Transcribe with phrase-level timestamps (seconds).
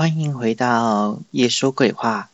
[0.00, 2.30] 欢迎回到夜说鬼话。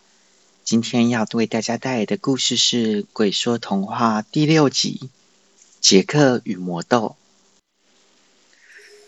[0.63, 5.01] 今天要为大家带来的故事是《鬼说童话》第六集
[5.81, 7.17] 《杰克与魔豆》。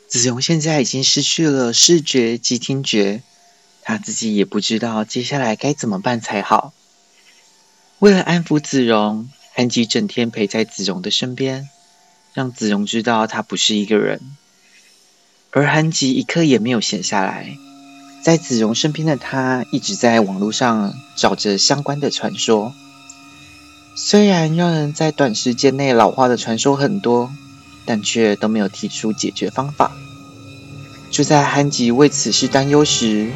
[0.09, 3.23] 子荣现在已经失去了视觉及听觉，
[3.83, 6.73] 他自己也不知道接下来该怎么办才好。
[8.01, 11.69] 为了安抚子荣，安吉整天陪在子荣的身边，
[12.35, 14.21] 让子荣知道他不是一个人。
[15.53, 17.57] 而韩吉一刻也没有闲下来。
[18.29, 22.75] 在子荣身边的他，一直在网络上找着相关的传说。
[23.95, 27.33] 虽然让人在短时间内老化的传说很多，
[27.87, 29.93] 但却都没有提出解决方法。
[31.11, 33.31] 就在憨吉为此事担忧时，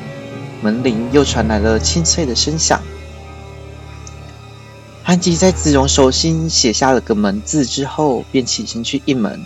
[0.60, 2.78] 门铃又传来了清脆的声响。
[5.02, 9.42] 憨吉在子荣手心写下了个“门”字之后，便起身去应门。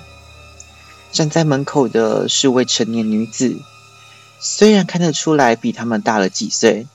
[1.12, 3.56] 站在门口的是位成年女子。
[4.38, 6.86] 虽然看得出来比他们大了几岁，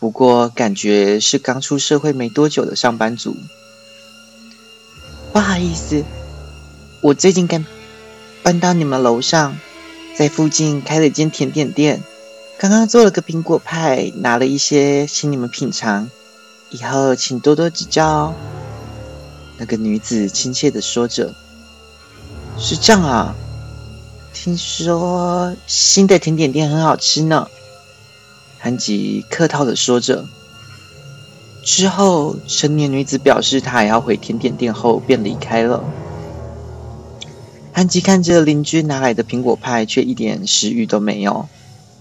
[0.00, 3.36] 不过感觉是刚出社会没多久的上班族。
[5.32, 6.04] 不好意思，
[7.02, 7.64] 我最近刚
[8.42, 9.56] 搬到你们楼上，
[10.16, 12.02] 在附近开了一间甜点店，
[12.58, 16.10] 刚刚做了个苹果派，拿了一些请你们品尝，
[16.70, 18.34] 以后请多多指教哦。
[19.58, 21.32] 那个女子亲切的说着
[22.58, 23.34] ：“是这样啊。”
[24.34, 27.48] 听说新的甜点店很好吃呢，
[28.58, 30.26] 韩吉客套的说着。
[31.64, 35.82] 之后，成年女子表示她也要回甜点店后，便离开了。
[37.72, 41.48] 韩吉看着邻居拿来的苹果派，却一点食欲都没有，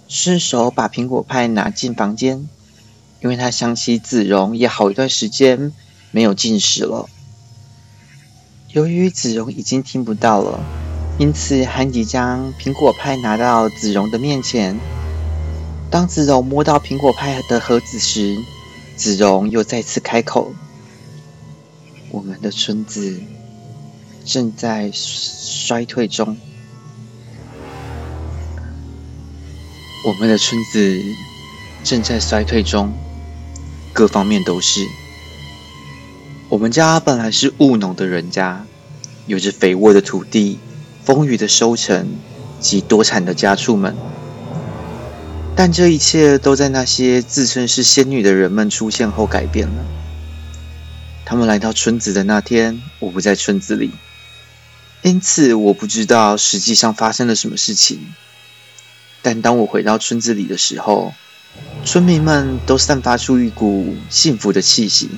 [0.10, 2.50] 顺手把苹果派拿进房间，
[3.22, 5.72] 因为他想起子荣也好一段时间
[6.12, 7.08] 没有进食了。
[8.74, 10.60] 由于子荣已经听不到了。
[11.20, 14.78] 因此，韩吉将苹果派拿到子荣的面前。
[15.92, 18.36] 当子荣摸到苹果派的盒子时，
[18.96, 20.52] 子荣又再次开口
[22.10, 23.22] ：“我们的村子
[24.26, 26.36] 正在衰退中，
[30.08, 31.00] 我们的村子
[31.84, 32.92] 正在衰退中，
[33.94, 34.84] 各方面都是。
[36.50, 38.66] 我们家本来是务农的人家，
[39.28, 40.58] 有着肥沃的土地。”
[41.06, 42.08] 丰腴的收成
[42.60, 43.96] 及多产的家畜们，
[45.56, 49.86] 但这一切都在那些自称是仙女的人们出现后改变了。
[51.26, 53.92] 他们来到村子的那天，我不在村子里，
[55.02, 58.14] 因此我不知道实际上发生了什么事情。
[59.22, 61.14] 但当我回到村子里的时候，
[61.84, 65.10] 村民们都散发出一股幸福的气息。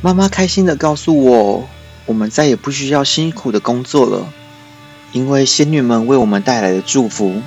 [0.00, 1.68] 妈妈开心的告诉我。
[2.08, 4.32] 我们再也不需要辛苦的工作了，
[5.12, 7.42] 因为仙女们为我们带来了祝福。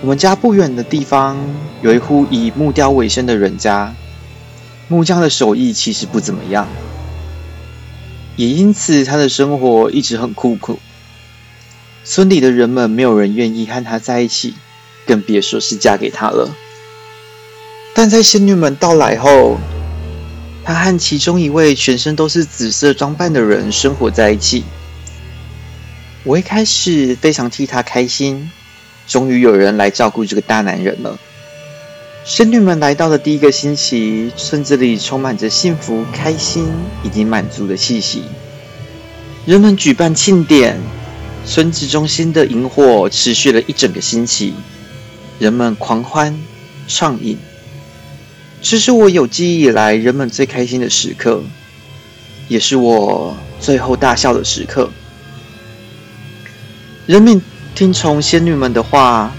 [0.00, 1.36] 我们家不远的地方
[1.80, 3.92] 有一户以木雕为生的人家，
[4.86, 6.68] 木匠的手艺其实不怎么样，
[8.36, 10.78] 也因此他的生活一直很苦苦。
[12.04, 14.54] 村里的人们没有人愿意和他在一起，
[15.06, 16.54] 更别说是嫁给他了。
[17.94, 19.58] 但在仙女们到来后，
[20.64, 24.64] 他和其中一位全身都是紫色装扮的人生活在一起。
[26.24, 28.50] 我一开始非常替他开心，
[29.08, 31.18] 终于有人来照顾这个大男人了。
[32.24, 36.68] 仙女们来到的第一个星期，村子里充满着幸福、开心
[37.02, 38.22] 以及满足的气息。
[39.44, 40.78] 人们举办庆典，
[41.44, 44.54] 村子中心的萤火持续了一整个星期，
[45.40, 46.38] 人们狂欢
[46.86, 47.36] 畅饮。
[48.62, 51.42] 这是我有记忆以来人们最开心的时刻，
[52.46, 54.88] 也是我最后大笑的时刻。
[57.06, 57.42] 人们
[57.74, 59.32] 听从仙女们的话，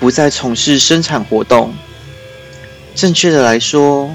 [0.00, 1.72] 不再从事生产活动。
[2.96, 4.10] 正确的来说，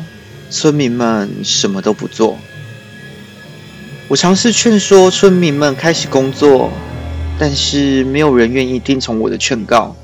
[0.50, 2.38] 村民们什么都不做。
[4.10, 6.70] 我尝试劝说村民们开始工作，
[7.40, 9.96] 但是没有人愿意听从我的劝告。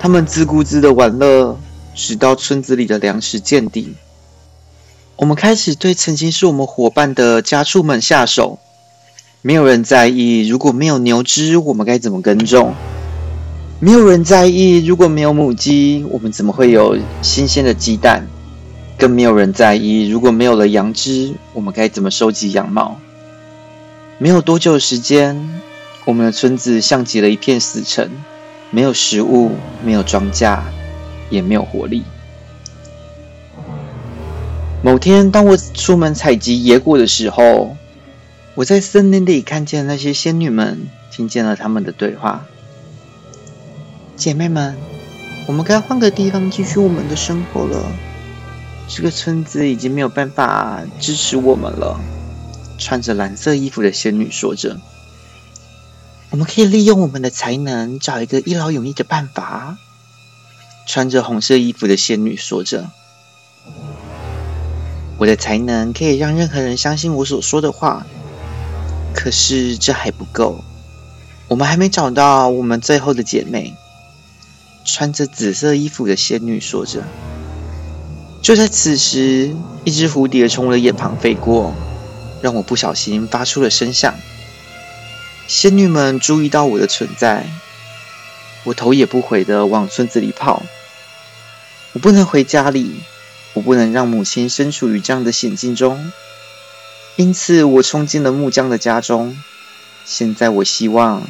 [0.00, 1.58] 他们自顾自的玩乐。
[1.94, 3.94] 直到村子里的粮食见底，
[5.16, 8.58] 我们开始对曾经是我们伙伴的家畜们下手。
[9.42, 12.74] 没有人在意，如果没有牛只，我们该怎么耕种？
[13.78, 18.26] 没有人在意，如果没有母鸡，我们怎么会有新鲜的鸡蛋？
[18.98, 22.98] 更没有人在意，如果没有了羊只，我们该怎么收集羊毛？
[24.18, 25.60] 没有多久的时间，
[26.04, 28.10] 我们的村子像极了一片死城，
[28.70, 29.52] 没有食物，
[29.84, 30.58] 没有庄稼。
[31.30, 32.02] 也没有活力。
[34.82, 37.76] 某天，当我出门采集野果的时候，
[38.54, 42.44] 我在森林里看见那些仙女们，听见了他们的对话。
[44.14, 44.76] 姐妹们，
[45.48, 47.90] 我们该换个地方继续我们的生活了。
[48.86, 51.98] 这个村子已经没有办法支持我们了。
[52.76, 54.78] 穿着蓝色衣服的仙女说着
[56.28, 59.78] ：“我们可以利用我们的才能，找一个一劳永逸的办法。”
[60.86, 62.90] 穿着红色衣服的仙女说着
[65.18, 68.06] ：“我的才能可以让任何人相信我所说的话。
[69.14, 70.62] 可是这还不够，
[71.48, 73.74] 我们还没找到我们最后的姐妹。”
[74.86, 77.02] 穿着紫色衣服的仙女说着。
[78.42, 81.74] 就在此时，一只蝴蝶从我的眼旁飞过，
[82.42, 84.14] 让我不小心发出了声响。
[85.48, 87.46] 仙女们注意到我的存在，
[88.64, 90.62] 我头也不回的往村子里跑。
[91.92, 92.90] 我不能回家里，
[93.52, 96.10] 我不能让母亲身处于这样的险境中，
[97.16, 99.38] 因此我冲进了木匠的家中。
[100.04, 101.22] 现在我希望，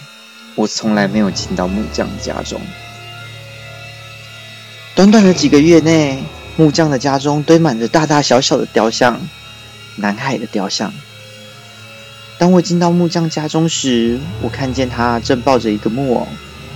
[0.54, 2.60] 我从来没有进到木匠的家中。
[4.94, 6.24] 短短的几个月内，
[6.56, 9.20] 木匠的家中堆满着大大小小的雕像，
[9.96, 10.94] 南海的雕像。
[12.38, 16.26] 当我进到木匠家中时，我看见他正抱着一个木偶，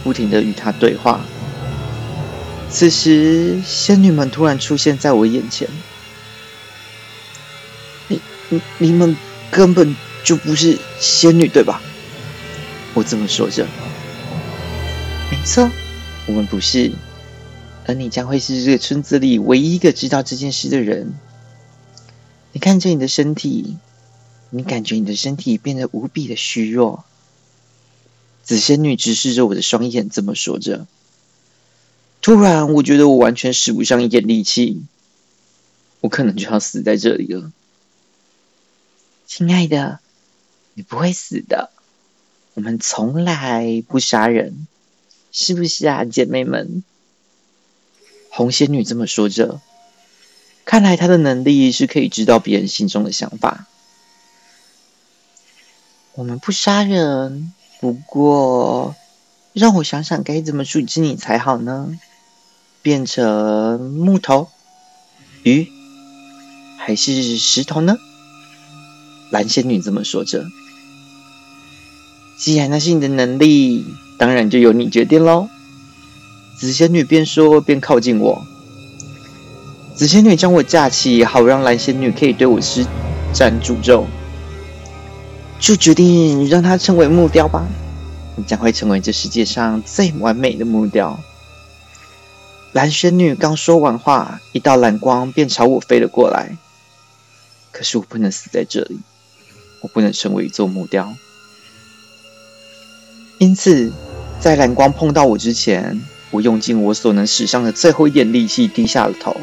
[0.02, 1.20] 不停的与他对话。
[2.70, 5.68] 此时，仙女们突然出现在我眼前。
[8.08, 9.16] 你、你、你们
[9.50, 11.80] 根本就不是仙女，对吧？
[12.94, 13.66] 我这么说着。
[15.30, 15.70] 没错，
[16.26, 16.92] 我们不是。
[17.86, 21.14] 而你将会是这个村子里唯一一个知道这件事的人。
[22.52, 23.78] 你看着你的身体，
[24.50, 27.04] 你感觉你的身体变得无比的虚弱。
[28.48, 30.86] 紫仙女直视着我的双眼，这么说着。
[32.22, 34.80] 突然，我觉得我完全使不上一点力气，
[36.00, 37.52] 我可能就要死在这里了。
[39.26, 40.00] 亲爱的，
[40.72, 41.68] 你不会死的。
[42.54, 44.66] 我们从来不杀人，
[45.30, 46.82] 是不是啊，姐妹们？
[48.30, 49.60] 红仙女这么说着，
[50.64, 53.66] 看来她的能力是可以知道别人心中的想法。
[56.14, 58.94] 我们不杀人，不过
[59.52, 61.98] 让我想想该怎么处置你才好呢？
[62.82, 64.48] 变成木头、
[65.42, 65.68] 鱼，
[66.78, 67.96] 还是石头呢？
[69.30, 70.44] 蓝仙女这么说着。
[72.38, 73.84] 既然那是你的能力，
[74.18, 75.48] 当然就由你决定喽。
[76.58, 78.42] 紫仙女边说边靠近我。
[79.94, 82.86] 紫仙女将我架起，好让蓝仙女可以对我施
[83.32, 84.06] 展诅咒。
[85.58, 87.66] 就决定让她成为木雕吧，
[88.36, 91.18] 你将会成为这世界上最完美的木雕。
[92.72, 96.56] 蓝仙女刚说完话，一道蓝光便朝我飞了过来。
[97.72, 98.98] 可是我不能死在这里，
[99.82, 101.14] 我不能成为一座木雕。
[103.38, 103.92] 因此，
[104.40, 106.00] 在蓝光碰到我之前。
[106.30, 109.34] 我用尽我所能使上的最后一点力气，低下了头，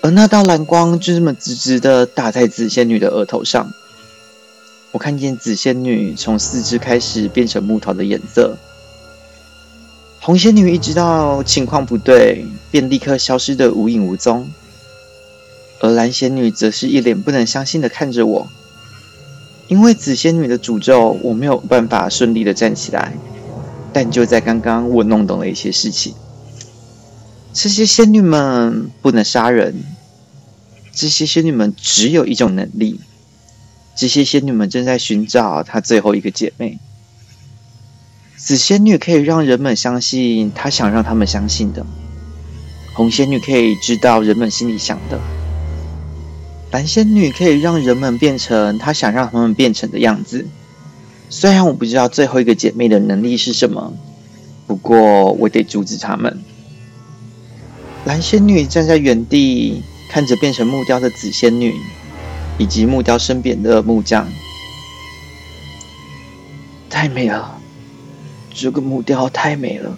[0.00, 3.70] 而那道蓝光就这么直直的打在紫仙女的额头上。
[4.96, 8.56] 我看见紫仙女从四肢开始变成木头的颜色，
[10.20, 14.48] 红仙女一知道情况不对，便立刻消失的无影无踪，
[15.80, 18.48] 而蓝仙女则是一脸不能相信的看着我，
[19.68, 23.12] 因为紫仙女的诅咒，我没有办法顺利的站起来。
[23.92, 26.14] 但就在刚刚，我弄懂了一些事情。
[27.52, 29.74] 这些仙女们不能杀人，
[30.94, 32.98] 这些仙女们只有一种能力。
[33.96, 36.78] 这些仙女们正在寻找她最后一个姐妹。
[38.36, 41.84] 紫仙女可以让人们相信她想让他们相信的，
[42.92, 45.18] 红仙女可以知道人们心里想的，
[46.70, 50.46] 蓝仙女可以让人们变成她想让他们变成的样子。
[51.30, 53.92] 虽然我不知道最后一个姐妹的能力是什么，
[54.66, 56.38] 不过我得阻止他们。
[58.04, 61.74] 蓝仙女站在原地，看着变成木雕的紫仙女，
[62.58, 64.26] 以及木雕身边的木匠。
[66.88, 67.60] 太美了，
[68.54, 69.96] 这个木雕太美了，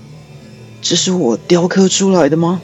[0.82, 2.60] 这是我雕刻出来的吗？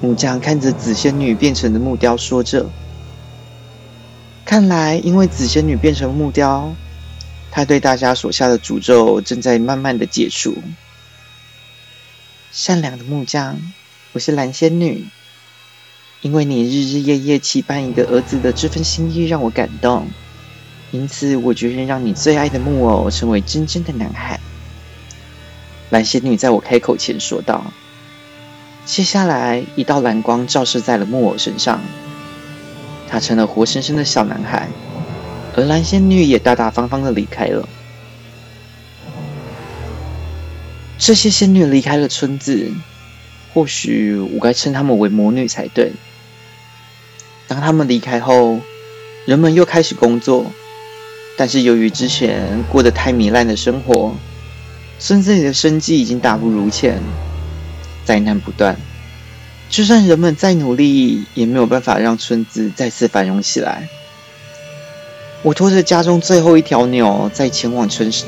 [0.00, 2.70] 木匠看着紫仙女变成的木雕，说着
[4.46, 6.74] ：“看来，因为紫仙女变成木雕。”
[7.50, 10.54] 他对大家所下的诅咒正在慢慢的解除。
[12.52, 13.60] 善良的木匠，
[14.12, 15.06] 我是蓝仙女。
[16.20, 20.08] 因为你日日夜夜期盼一个儿子的这份心意让我感动，
[20.90, 24.40] 因此我决定让你最爱的木偶成为真正的男孩。
[25.90, 27.64] 蓝仙女在我开口前说道。
[28.84, 31.80] 接下来，一道蓝光照射在了木偶身上，
[33.06, 34.68] 他成了活生生的小男孩。
[35.54, 37.68] 而蓝仙女也大大方方的离开了。
[40.98, 42.72] 这些仙女离开了村子，
[43.58, 45.90] 或许我该称她们为魔女才对。
[47.48, 48.60] 当她们离开后，
[49.26, 50.52] 人们又开始工作，
[51.36, 54.14] 但是由于之前过得太糜烂的生活，
[55.00, 57.02] 村子里的生计已经大不如前，
[58.04, 58.76] 灾难不断。
[59.68, 63.88] 就算人们再努力，也没有办法让村子再次繁荣起来。
[65.42, 68.24] 我拖着家中最后一条牛，在前往城市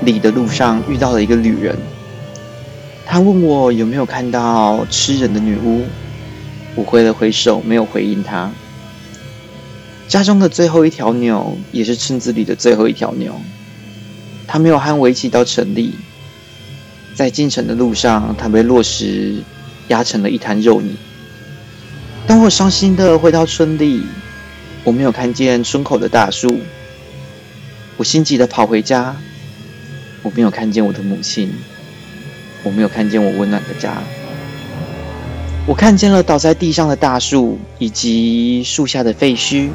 [0.00, 1.78] 里的路上遇到了一个旅人。
[3.04, 5.84] 他问我有没有看到吃人的女巫，
[6.74, 8.50] 我挥了挥手，没有回应他。
[10.08, 13.40] 家中的最后一条牛，也是村子里的最后一条牛。
[14.46, 15.94] 他没有和我一起到城里，
[17.14, 19.42] 在进城的路上，他被落石
[19.88, 20.96] 压成了一滩肉泥。
[22.26, 24.02] 当我伤心的回到村里，
[24.84, 26.60] 我没有看见村口的大树。
[27.96, 29.16] 我心急的跑回家，
[30.22, 31.52] 我没有看见我的母亲。
[32.64, 34.02] 我没有看见我温暖的家，
[35.66, 39.70] 我看见了倒在地上的大树以及树下的废墟。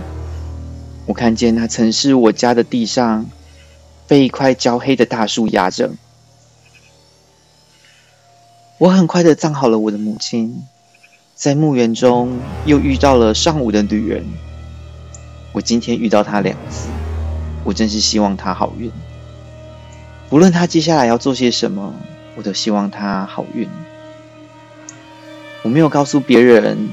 [1.06, 3.26] 我看见那曾是我家的地上
[4.08, 5.92] 被一块焦黑的大树压着。
[8.78, 10.64] 我很快的葬好了我的母亲，
[11.36, 14.26] 在墓园中又遇到了上午的女人。
[15.52, 16.88] 我今天遇到她两次，
[17.64, 18.92] 我真是希望她好运。
[20.30, 21.94] 无论她接下来要做些什么。
[22.38, 23.68] 我都希望他好运。
[25.64, 26.88] 我没有告诉别人，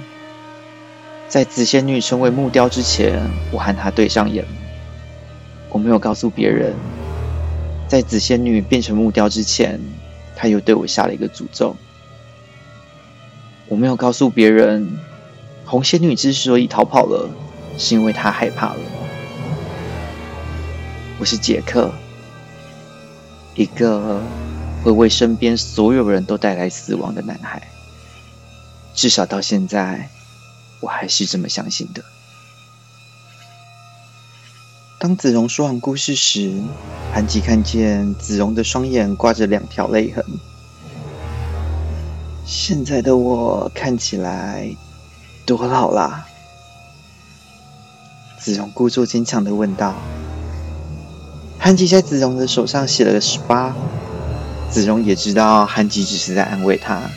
[1.29, 3.21] 在紫仙女成为木雕之前，
[3.53, 4.43] 我和她对上眼。
[5.69, 6.75] 我没有告诉别人，
[7.87, 9.79] 在紫仙女变成木雕之前，
[10.35, 11.77] 她又对我下了一个诅咒。
[13.69, 14.99] 我没有告诉别人，
[15.67, 17.29] 红仙女之所以逃跑了，
[17.77, 18.81] 是因为她害怕了。
[21.19, 21.93] 我是杰克，
[23.55, 24.23] 一个。
[24.85, 27.71] 会为身边所有人都带来死亡的男孩，
[28.93, 30.11] 至少到现在，
[30.81, 32.05] 我还是这么相信的。
[34.99, 36.53] 当子荣说完故事时，
[37.15, 40.23] 韩吉看见子荣的双眼挂着两条泪痕。
[42.45, 44.69] 现在的我看起来
[45.47, 46.27] 多老啦？
[48.39, 49.95] 子荣故作坚强的问道。
[51.59, 53.75] 韩吉在子荣的手上写了个十八。
[54.75, 57.09] 子荣也知道韩吉只是在安慰他，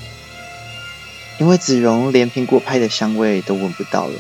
[1.40, 4.14] 因为子荣连苹果派的香味都闻不到了。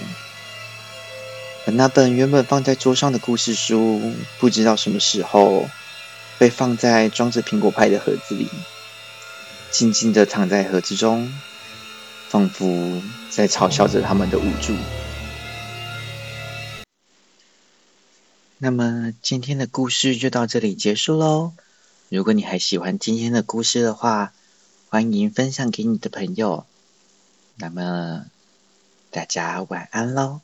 [1.67, 5.69] 而那本原本放在桌上的故事书，不知道什么时候
[6.39, 8.49] 被放在装着苹果派的盒子里，
[9.69, 11.31] 静静的躺在盒子中，
[12.29, 14.73] 仿佛在嘲笑着他们的无助。
[18.57, 21.53] 那么今天的故事就到这里结束喽。
[22.09, 24.31] 如果你还喜欢今天的故事的话，
[24.89, 26.65] 欢迎分享给你的朋友。
[27.55, 28.25] 那么，
[29.11, 30.39] 大家晚安喽。